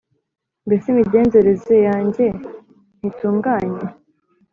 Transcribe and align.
mbese 0.65 0.85
imigenzereze 0.89 1.75
yanjye 1.87 2.25
ntitunganye? 2.97 3.83